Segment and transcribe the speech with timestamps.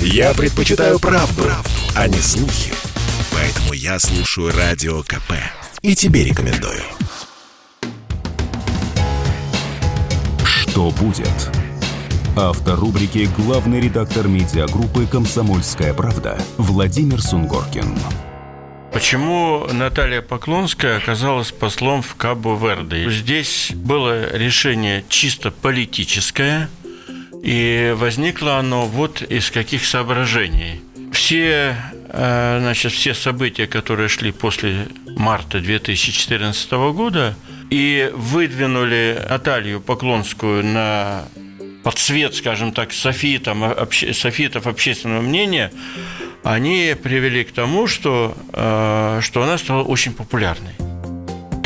[0.00, 2.72] Я предпочитаю правду, правду, а не слухи.
[3.32, 5.32] Поэтому я слушаю Радио КП.
[5.82, 6.82] И тебе рекомендую.
[10.44, 11.50] Что будет?
[12.36, 17.98] Автор рубрики «Главный редактор медиагруппы «Комсомольская правда» Владимир Сунгоркин.
[18.92, 23.10] Почему Наталья Поклонская оказалась послом в Кабо-Верде?
[23.10, 26.68] Здесь было решение чисто политическое,
[27.42, 30.80] и возникло оно вот из каких соображений.
[31.12, 31.76] Все,
[32.08, 37.34] э, значит, все события, которые шли после марта 2014 года,
[37.70, 41.24] и выдвинули Наталью Поклонскую на
[41.82, 45.70] под свет, скажем так, софитом, обще, софитов общественного мнения,
[46.42, 50.85] они привели к тому, что, э, что она стала очень популярной.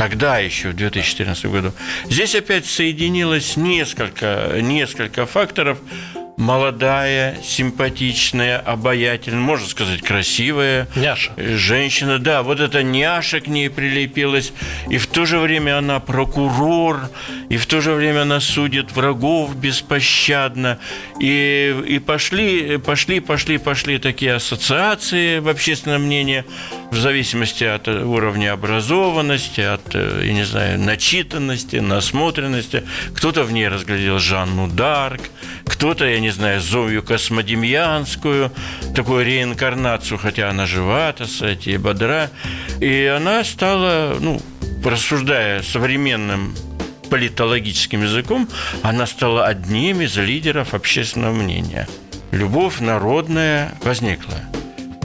[0.00, 1.72] Тогда еще, в 2014 году.
[2.08, 5.78] Здесь опять соединилось несколько, несколько факторов–
[6.40, 10.88] молодая, симпатичная, обаятельная, можно сказать, красивая.
[10.96, 11.32] Няша.
[11.36, 14.52] Женщина, да, вот эта няша к ней прилепилась.
[14.88, 17.10] И в то же время она прокурор,
[17.50, 20.78] и в то же время она судит врагов беспощадно.
[21.20, 26.44] И, и пошли, пошли, пошли, пошли такие ассоциации в общественном мнении
[26.90, 32.84] в зависимости от уровня образованности, от, я не знаю, начитанности, насмотренности.
[33.14, 35.20] Кто-то в ней разглядел Жанну Дарк,
[35.66, 38.52] кто-то, я не знаю, Зою Космодемьянскую,
[38.94, 42.30] такую реинкарнацию, хотя она жива, так сказать, и бодра.
[42.80, 44.40] И она стала, ну,
[44.84, 46.54] рассуждая современным
[47.10, 48.48] политологическим языком,
[48.82, 51.88] она стала одним из лидеров общественного мнения.
[52.30, 54.40] Любовь народная возникла.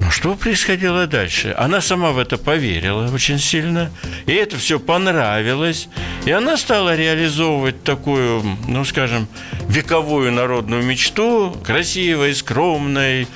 [0.00, 1.54] Но что происходило дальше?
[1.56, 3.90] Она сама в это поверила очень сильно,
[4.26, 5.88] и это все понравилось,
[6.26, 9.26] и она стала реализовывать такую, ну, скажем,
[9.68, 13.26] вековую народную мечту, красивой, скромной,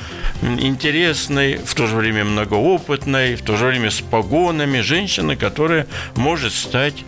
[0.42, 6.52] интересной, в то же время многоопытной, в то же время с погонами, женщины, которая может
[6.52, 7.04] стать,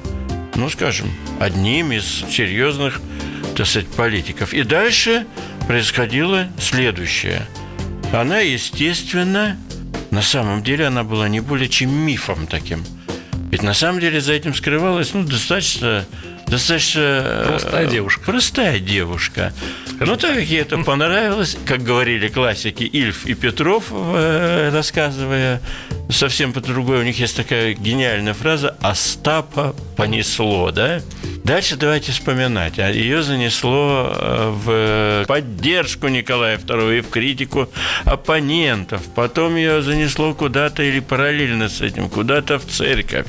[0.54, 3.00] ну, скажем, одним из серьезных,
[3.54, 4.54] так сказать, политиков.
[4.54, 5.26] И дальше
[5.66, 7.46] происходило следующее.
[8.12, 9.58] Она, естественно,
[10.10, 12.84] на самом деле она была не более чем мифом таким.
[13.56, 16.04] Ведь на самом деле за этим скрывалась, ну, достаточно
[16.46, 17.00] достаточно...
[17.00, 18.22] Э, простая девушка.
[18.24, 19.52] Простая девушка.
[19.98, 25.60] Ну, так как ей это понравилось, как говорили классики Ильф и Петров, э, рассказывая
[26.10, 31.00] совсем по другой, у них есть такая гениальная фраза «Остапа понесло», да?
[31.44, 32.78] Дальше давайте вспоминать.
[32.78, 37.68] А ее занесло э, в поддержку Николая II и в критику
[38.04, 39.00] оппонентов.
[39.14, 43.26] Потом ее занесло куда-то или параллельно с этим, куда-то в церковь.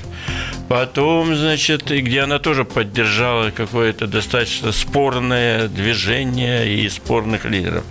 [0.67, 7.85] Потом, значит, и где она тоже поддержала какое-то достаточно спорное движение и спорных лидеров.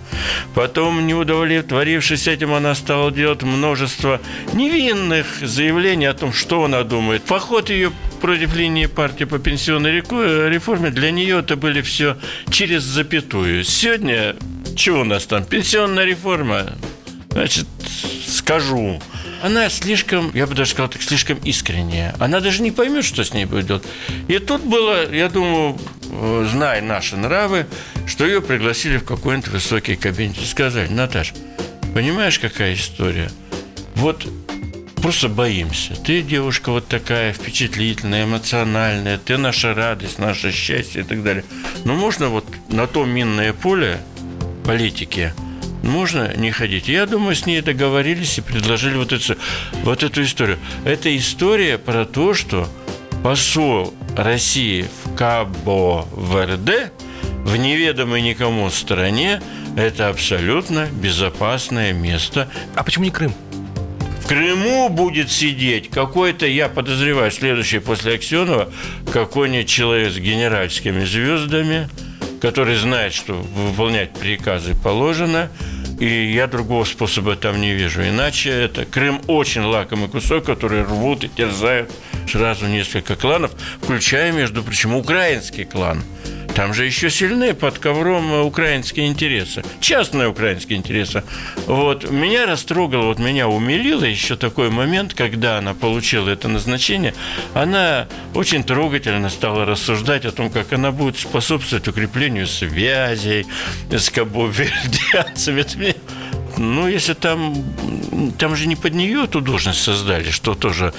[0.53, 4.21] Потом, не удовлетворившись этим, она стала делать множество
[4.53, 7.23] невинных заявлений о том, что она думает.
[7.23, 12.17] Поход ее против линии партии по пенсионной реформе для нее это были все
[12.51, 13.63] через запятую.
[13.63, 14.35] Сегодня,
[14.75, 16.73] что у нас там, пенсионная реформа,
[17.31, 17.65] значит,
[18.27, 19.01] скажу–
[19.41, 22.15] она слишком, я бы даже сказал так, слишком искренняя.
[22.19, 23.83] Она даже не поймет, что с ней будет.
[24.27, 25.77] И тут было, я думаю,
[26.09, 27.67] э, зная наши нравы,
[28.05, 31.33] что ее пригласили в какой-нибудь высокий кабинет и сказали, Наташ,
[31.93, 33.29] понимаешь, какая история?
[33.95, 34.27] Вот
[34.95, 35.95] просто боимся.
[35.95, 41.43] Ты девушка вот такая впечатлительная, эмоциональная, ты наша радость, наше счастье и так далее.
[41.85, 43.99] Но можно вот на то минное поле
[44.63, 45.33] политики–
[45.83, 46.87] можно не ходить.
[46.87, 49.35] Я думаю, с ней договорились и предложили вот эту,
[49.83, 50.57] вот эту историю.
[50.85, 52.67] Это история про то, что
[53.23, 56.91] посол России в Кабо-Верде
[57.43, 59.41] в неведомой никому стране
[59.77, 62.49] это абсолютно безопасное место.
[62.75, 63.33] А почему не Крым?
[64.23, 68.69] В Крыму будет сидеть какой-то, я подозреваю, следующий после Аксенова,
[69.13, 71.87] какой-нибудь человек с генеральскими звездами,
[72.41, 75.49] который знает, что выполнять приказы положено,
[75.99, 78.01] и я другого способа там не вижу.
[78.01, 81.91] Иначе это Крым очень лакомый кусок, который рвут и терзают
[82.27, 83.51] сразу несколько кланов,
[83.81, 86.03] включая, между прочим, украинский клан–
[86.57, 91.21] там же еще сильны под ковром украинские интересы, частные украинские интересы.
[91.67, 97.13] Вот меня растрогало, вот меня умилило еще такой момент, когда она получила это назначение,
[97.53, 103.45] она очень трогательно стала рассуждать о том, как она будет способствовать укреплению связей
[103.91, 105.61] с кабовердианцами
[106.57, 107.55] ну, если там,
[108.37, 110.93] там же не под нее эту должность создали, что тоже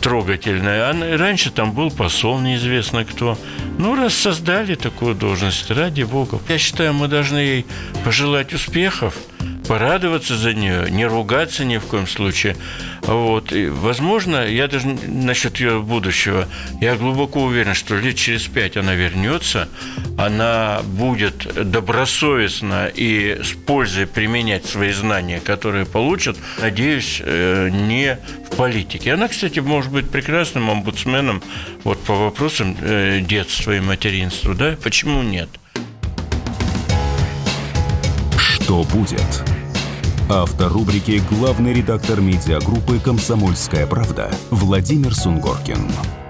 [0.00, 0.90] трогательное.
[0.90, 3.38] А раньше там был посол, неизвестно кто.
[3.78, 6.38] Ну, раз создали такую должность, ради бога.
[6.48, 7.66] Я считаю, мы должны ей
[8.04, 9.16] пожелать успехов,
[9.66, 12.56] порадоваться за нее, не ругаться ни в коем случае.
[13.02, 13.52] Вот.
[13.52, 16.48] И, возможно, я даже насчет ее будущего,
[16.80, 19.68] я глубоко уверен, что лет через пять она вернется,
[20.18, 28.18] она будет добросовестно и с пользой применять свои знания, которые получат, надеюсь, э, не
[28.50, 29.14] в политике.
[29.14, 31.42] Она, кстати, может быть прекрасным омбудсменом
[31.84, 34.76] вот по вопросам э, детства и материнства, да?
[34.82, 35.48] Почему нет?
[38.72, 39.44] Что будет?
[40.30, 46.21] Автор рубрики «Главный редактор медиагруппы «Комсомольская правда» Владимир Сунгоркин.